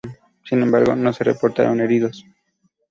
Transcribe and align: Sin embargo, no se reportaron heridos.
Sin 0.45 0.63
embargo, 0.63 0.95
no 0.95 1.13
se 1.13 1.23
reportaron 1.23 1.79
heridos. 1.79 2.25